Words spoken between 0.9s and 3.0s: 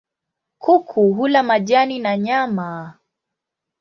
hula majani na nyama.